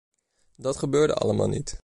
[0.55, 1.79] Dat gebeurde allemaal niet.